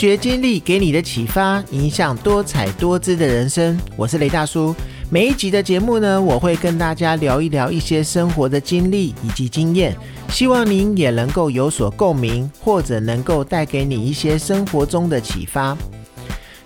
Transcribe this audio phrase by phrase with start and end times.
[0.00, 3.78] 学经历给你的启发，影响多彩多姿的人生。
[3.96, 4.74] 我是雷大叔。
[5.10, 9.94] 每一集的节目呢，我会跟大家聊一聊一些生活的经历以及经验，
[10.30, 15.76] 希望您也能够有所共鸣，或者能够带给你一些生活中的启发。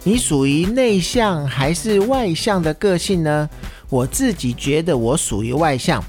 [0.04, 3.50] 你属于内向还是外向的个性呢？
[3.88, 6.00] 我自己觉得我属于外向。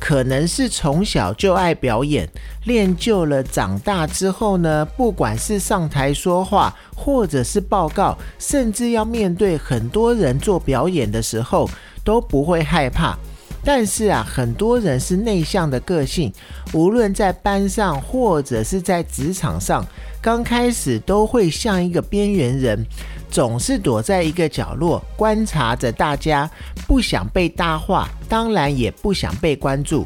[0.00, 2.26] 可能是从小就爱表演，
[2.64, 11.68] 练就了长大之后呢，不管是上台说话，或者是报告，甚至要面对很多人做表演的时候，
[12.02, 13.16] 都不会害怕。
[13.62, 16.32] 但是啊，很多人是内向的个性，
[16.72, 19.84] 无论在班上或者是在职场上，
[20.22, 22.86] 刚开始都会像一个边缘人。
[23.30, 26.50] 总是躲在一个角落观察着大家，
[26.86, 30.04] 不想被搭话，当然也不想被关注。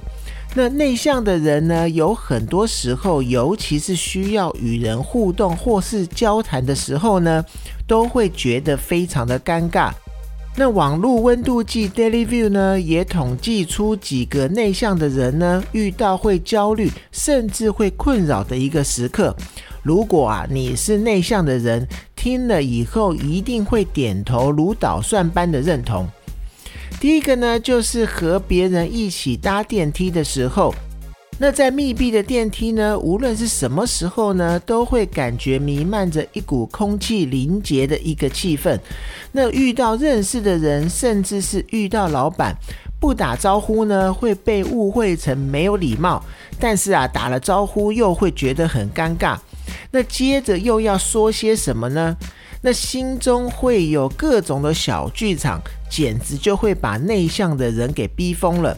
[0.57, 1.89] 那内向的人呢？
[1.89, 7.45] 有很多时候，尤其是需要与人互动或是交谈的时候呢，
[7.89, 9.91] 都会觉得非常的尴尬。
[10.57, 19.35] 那网络温度计 Daily View 呢，也统计出几个内向的人呢，遇到会焦虑，甚至会困扰的一个时刻。
[19.85, 21.87] 如果啊，你是内向的人。
[22.17, 26.09] 听了以后一定会点头如捣蒜般的认同。
[26.99, 30.75] 第一个呢，就是和别人一起搭电梯的时候，
[31.37, 38.79] 那在密闭的电梯呢，无论是什么时候呢，都会感觉弥漫着一股空气凝结的一个气氛。
[39.33, 42.57] 那遇到认识的人，甚至是遇到老板，
[42.99, 46.23] 不打招呼呢，会被误会成没有礼貌；
[46.59, 49.37] 但是啊，打了招呼又会觉得很尴尬。
[49.95, 52.17] 那接着又要说些什么呢？
[52.63, 58.77] 那心中会有各种的小剧场，简直就会把内向的人给逼疯了，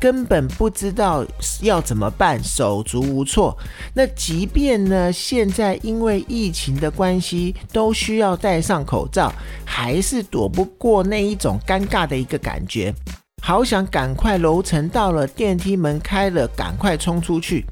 [0.00, 1.22] 根本不知道
[1.60, 3.54] 要怎么办，手足无措。
[3.92, 9.30] 那即便呢，现在因为疫情的关系，都需要戴上口罩，
[9.66, 12.94] 还是躲不过那一种尴尬的一个感觉。
[13.42, 17.66] 好想赶快楼层到了，电梯门开了，赶快冲出去。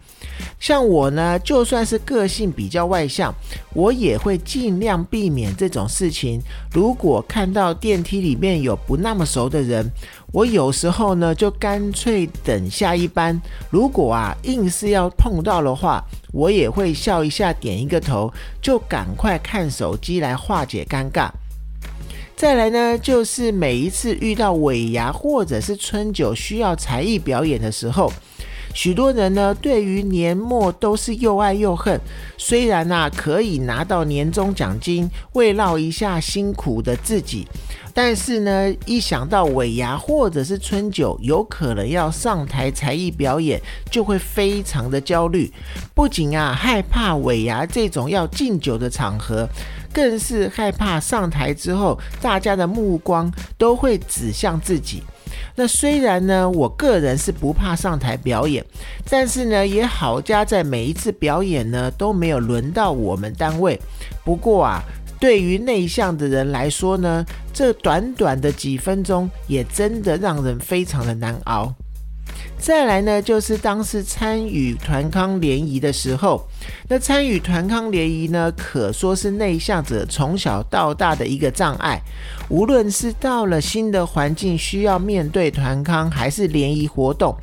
[0.59, 3.35] 像我呢，就算是个性比较外向，
[3.75, 6.41] 我也会尽量避免这种事情。
[6.73, 9.91] 如果看到电梯里面有不那么熟的人，
[10.33, 13.41] 我有时候呢就干脆等下一班。
[13.71, 21.29] 如果啊硬是要碰到的话，我也会笑一下，点一个头，就赶快看手机来化解尴尬。
[22.35, 28.13] 再来呢，就是每一次遇到尾牙或者是春酒需要才艺表演的时候。
[28.75, 32.01] 许多人呢，对于年末都是又爱又恨。
[32.39, 37.47] 虽然呐，可以拿到年终奖金，慰劳一下辛苦的自己，
[37.93, 43.61] 但是呢，一想到尾牙或者是春酒有可能要上台才艺表演，
[43.91, 45.53] 就会非常的焦虑。
[45.95, 49.47] 不仅啊，害怕尾牙这种要敬酒的场合，
[49.93, 55.03] 更是害怕上台之后，大家的目光都会指向自己。
[55.55, 58.65] 那虽然呢，我个人是不怕上台表演，
[59.09, 63.81] 但是呢，也好加在每一次表演呢都没有轮到我们单位。
[64.25, 64.83] 不过啊，
[65.21, 71.73] 对于内向的人来说呢，这短短的几分钟也真的让人非常的难熬。
[72.59, 76.47] 再来呢，就是当时参与团康联谊的时候，
[76.89, 82.01] 那参与团康联谊呢，可说是内向者从小到大的一个障碍。
[82.49, 87.35] 无论是到了新的环境需要面对团康，还是联谊活动，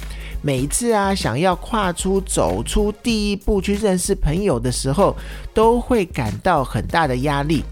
[0.42, 5.16] 每一次啊想要跨出走出第一步去认识朋友的时候，
[5.54, 7.64] 都会感到很大的压力。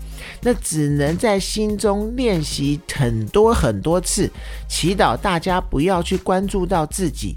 [0.41, 4.29] 那只能在心中练习很多很多次，
[4.67, 7.35] 祈祷大家不要去关注到自己，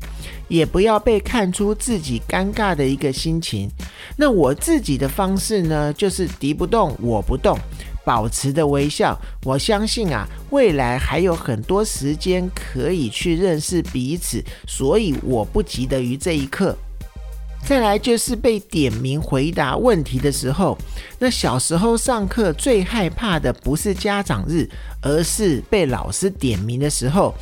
[0.48, 3.70] 也不要被看出自己尴尬的一个心情。
[4.16, 7.58] 那我自己的方式呢，就是敌不动我不动，
[8.04, 9.18] 保持的微笑。
[9.44, 16.76] 我相信啊，未来还有很多时间可以去认识彼此，所以我不急得于这一刻。
[17.66, 20.78] 再来就是被点名回答问题的时候，
[21.18, 24.66] 那小时候上课最害怕的不是家长日，
[25.02, 27.34] 而是被老师点名的时候。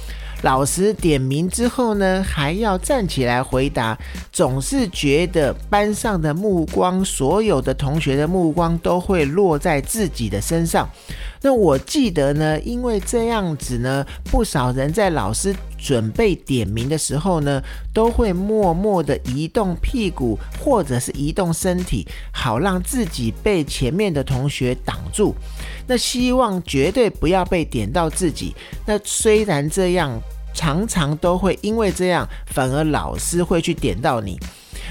[0.43, 3.99] 老师点名之后呢，还要站起来回答，
[4.33, 10.89] 总是觉得班上的目光，所有的同学的目光都会落在自己的身上。
[11.41, 17.63] 那我记得呢，因为这样子呢，不少人在老师准备点名的时候呢，
[17.93, 25.35] 都会默默的移动屁股或者是移动身体，好让自己被前面的同学挡住。
[25.87, 28.55] 那希望绝对不要被点到自己。
[28.85, 30.21] 那虽然这样，
[30.53, 34.39] 常常都会因为这样，反而老师会去点到你。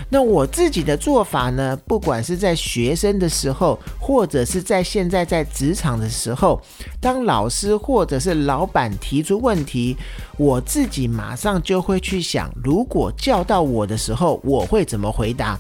[0.09, 6.61] 那我自己的做法呢，不管是在学生的时候，或者是在现在在职场的时候，
[7.01, 9.97] 当老师或者是老板提出问题，
[10.37, 15.57] 我自己马上就会去想，如果叫到我的时候，我会怎么回答？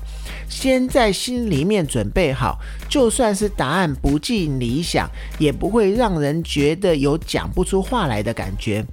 [0.47, 2.57] 先在心里面准备好，
[2.87, 8.85] 就算是答案不尽理想，也不会让人觉得有讲不出话来的感觉。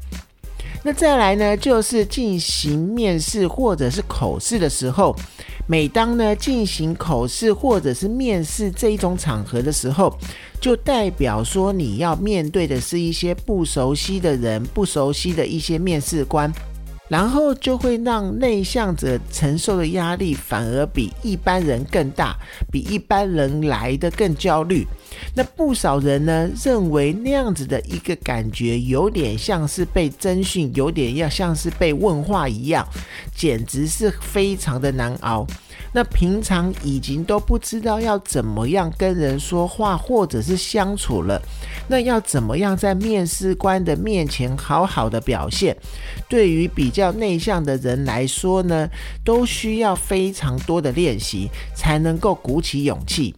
[0.83, 5.17] 那再来呢，就是进行面试或者是口试的时候，
[5.67, 10.15] 每当呢进行口试或者是面试这一种场合的时候，
[10.61, 16.53] 就代表说你要面对的是一些不熟悉的人，不熟悉的一些面试官。
[17.09, 22.35] 然后就会让内向者承受的压力反而比一般人更大，
[22.73, 24.87] 比一般人来的更焦虑。
[25.35, 32.87] 那不少人呢认为那样子的一个感觉，有点像是被征询，有点要像是被问话一样，
[33.35, 35.47] 简直是非常的难熬。
[35.97, 41.41] 那平常已经都不知道要怎么样跟人说话，或者是相处了，
[41.89, 45.77] 那要怎么样在面试官的面前好好的表现？
[46.29, 48.89] 对于比较内向的人来说呢，
[49.25, 53.33] 都需要非常多的练习，才能够鼓起勇气。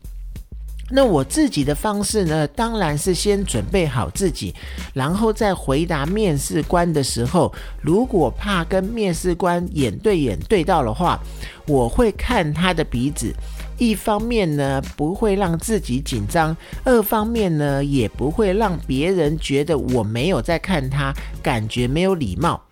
[0.88, 4.54] 那我自己的方式呢，当然是先准备好自己，
[4.94, 7.52] 然后在回答面试官的时候，
[7.82, 11.18] 如果怕跟面试官眼对眼对到的话，
[11.66, 13.34] 我会看他的鼻子，
[13.78, 21.12] 一方面呢不会让自己紧张，二方面呢也不会让别人觉得我没有在看他，
[21.42, 22.62] 感觉没有礼貌。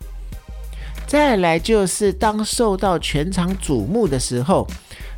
[1.09, 4.65] 再来就是当受到全场瞩目的时候。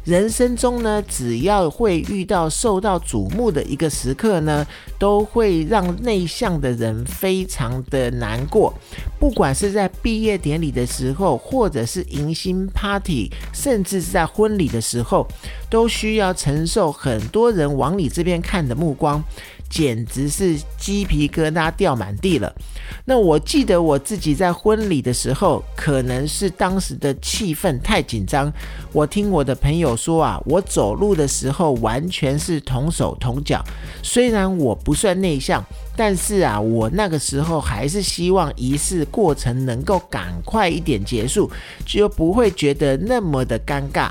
[0.06, 4.64] 人生中呢，只要会遇到受到瞩目的一个时刻呢，
[5.00, 8.72] 都会让内向的人非常的难过。
[9.18, 15.26] 不管是在毕业典礼的时候，或者是迎新 party，甚至是在婚礼的时候，
[15.68, 19.20] 都需要承受很多人往你这边看的目光。
[19.68, 22.52] 简直是鸡皮疙瘩掉满地了。
[23.04, 28.52] 那我记得我自己在婚礼的时候，可能是当时的气氛太紧张。
[28.92, 33.62] 我听我的朋友说啊，我走路的时候完全是同手同脚。
[34.02, 35.64] 虽然我不算内向，
[35.96, 41.50] 但是啊，我那个时候还是希望仪式过程能够赶快一点结束，
[41.84, 44.10] 就不会觉得那么的尴尬。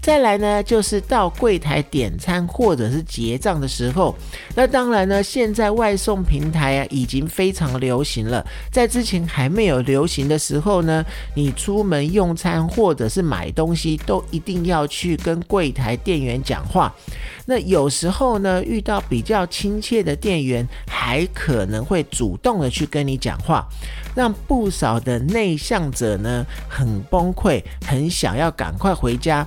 [0.00, 4.14] 再来呢，就是到柜台点餐或者是结账的时候，
[4.54, 8.44] 那当然呢，现在外送平台啊已经非常流行了。
[8.72, 11.04] 在之前还没有流行的时候呢，
[11.34, 16.94] 你出门用餐或者是买东西，都一定要去跟柜台店员讲话。
[17.44, 23.66] 那有时候呢，遇到比较亲切的店员，还可能会主动的去跟你讲话，
[24.14, 29.46] 让不少的内向者呢很崩溃，很想要赶快回家。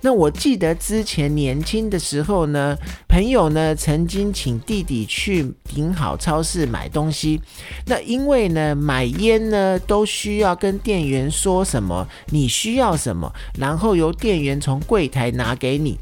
[0.00, 2.76] 那我记得之前年轻的时候呢，
[3.08, 7.40] 朋友呢曾经请弟弟去顶好超市买东西。
[7.86, 15.98] 那因为呢买烟呢都需要跟店员说什么你需要什么，然后由店员从柜台拿给你。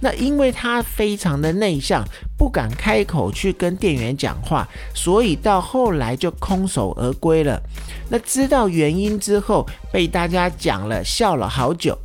[0.00, 2.02] 那因为他非常的内向，
[2.38, 7.60] 不敢开口去跟店员讲话，所以到后来就空手而归了。
[8.08, 11.98] 那知道原因之后，被大家讲了，笑了好久。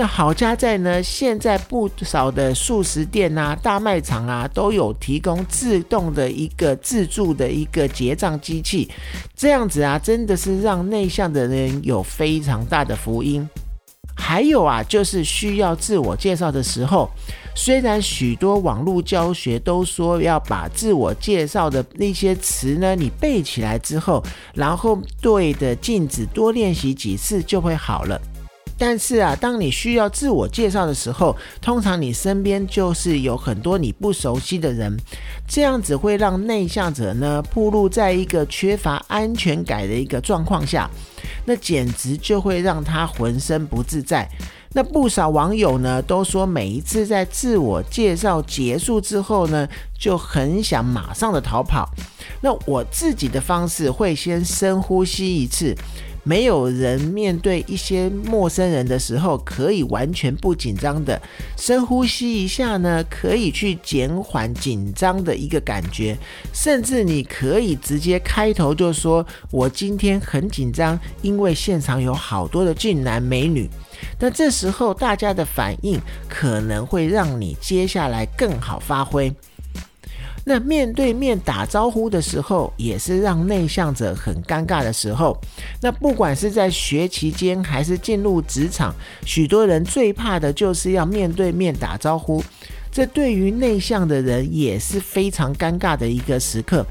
[0.00, 8.90] 那好家在呢，现在不少的素食店啊、大卖场啊，都有提供自动的一个自助的一个结账机器，
[9.36, 13.46] 这样子啊，真的是让内向的人有非常大的福音。
[14.16, 17.10] 还有啊，就是需要自我介绍的时候，
[17.54, 28.18] 虽然许多网络教学都说要把自我介绍的那些词呢，你背起来之后，然后对着镜子多练习几次就会好了。
[28.80, 34.96] 但是啊，当你需要自我介绍的时候，通常你身边就是有很多你不熟悉的人，
[35.46, 40.90] 这样子会让内向者呢暴露在一个缺乏安全感的一个状况下，
[41.44, 44.26] 那简直就会让他浑身不自在。
[44.72, 49.68] 那不少网友呢都说，每一次在自我介绍结束之后呢，
[49.98, 51.86] 就很想马上的逃跑。
[52.40, 55.76] 那我自己的方式会先深呼吸一次。
[56.22, 61.20] 没有人面对一些陌生人的时候可以完全不紧张的，
[61.56, 66.16] 深呼吸一下呢，可以去减缓紧张的一个感觉。
[66.52, 73.68] 甚至你可以直接开头就说：“我今天很紧张，因为现场有好多的俊男美女。”
[74.18, 79.32] 那这时候大家的反应可能会让你接下来更好发挥。
[80.44, 85.38] 那面对面打招呼的时候，也是让内向者很尴尬的时候。
[85.80, 88.94] 那不管是在学期间还是进入职场，
[89.24, 92.42] 许多人最怕的就是要面对面打招呼。
[92.92, 96.84] 这对于内向的人也是非常尴尬的一个时刻。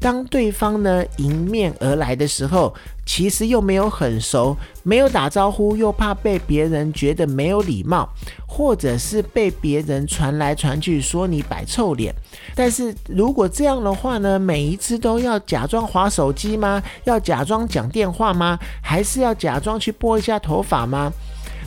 [0.00, 2.74] 当对方呢迎面而来的时候，
[3.06, 8.06] 其实又没有很熟，没有打招呼，又怕被别人觉得没有礼貌，
[8.46, 12.14] 或者是被别人传来传去说你摆臭脸。
[12.54, 16.82] 但是如果这样的话呢，每一次都要假装划手机吗？
[17.04, 18.58] 要假装讲电话吗？
[18.82, 21.10] 还是要假装去拨一下头发吗？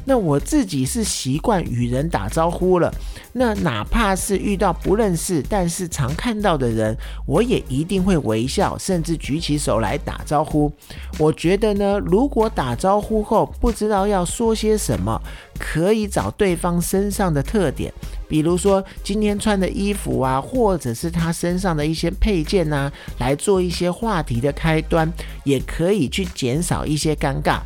[0.09, 2.89] 那我自己是习惯与人打招呼了，
[3.33, 6.95] 那哪怕是遇到不认识但是常看到的人，
[7.25, 10.71] 我也一定会微笑，甚至举起手来打招呼。
[11.19, 15.21] 我觉得呢，如果打招呼后不知道要说些什么，
[15.59, 17.93] 可以找对方身上的特点，
[18.29, 25.11] 比如说今天穿的衣服啊，或者是他身上的一些配件呐，来做一些话题的开端，
[25.43, 27.59] 也可以去减少一些尴尬。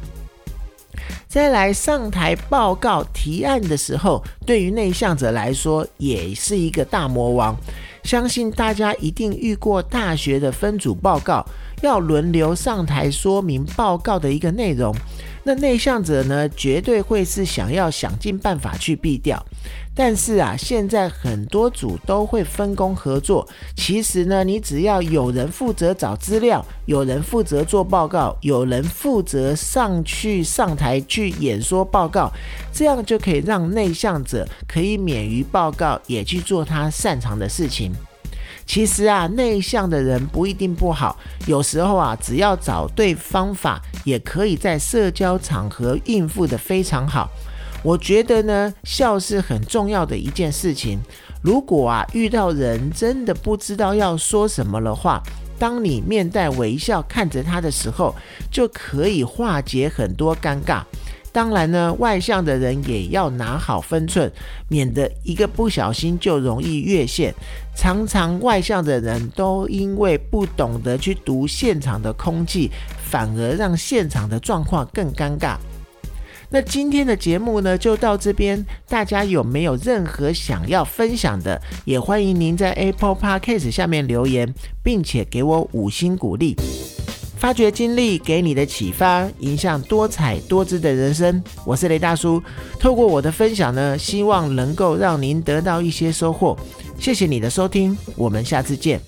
[1.27, 7.55] 再来上台报告提案的时候，对于内向者来说也是一个大魔王。
[8.03, 11.45] 相信大家一定遇过大学的分组报告，
[11.81, 14.95] 要轮流上台说明报告的一个内容。
[15.43, 19.43] 那内向者呢，绝对会是想要想尽办法去避掉。
[19.95, 23.47] 但是啊，现在很多组都会分工合作。
[23.75, 32.31] 其实呢，你只要有人负责找资料，有人负责做报告，有人负责上去上台去演说报告，
[32.71, 37.91] 这样就可以让内向者可以免于报告，也去做他擅长的事情。
[38.73, 47.29] 其实啊，内向的人不一定不好，有时候啊，只要找对方法，也可以在社交场合应付的非常好。
[47.83, 50.97] 我觉得呢，笑是很重要的一件事情。
[51.41, 55.21] 如果啊，遇到人真的不知道要说什么的话，
[55.59, 58.15] 当你面带微笑看着他的时候，
[58.49, 60.81] 就可以化解很多尴尬。
[61.31, 64.31] 当然呢，外向的人也要拿好分寸，
[64.67, 67.33] 免得一个不小心就容易越线。
[67.75, 72.69] 常常外向的人都因为不懂得去读现场的空气，
[73.03, 75.55] 反而让现场的状况更尴尬。
[76.53, 78.65] 那今天的节目呢，就到这边。
[78.89, 86.57] 大家有没有任何想要分享的，也欢迎您在 Apple Podcast 下面留言，并且给我五星鼓励。
[87.41, 91.43] 发掘经历给你的启发，影响多彩多姿的人生。
[91.65, 92.39] 我是雷大叔，
[92.79, 96.55] 透过我的分享呢，希望能够让您得到一些收获。
[96.99, 99.01] 谢谢你的收听，我们下次见。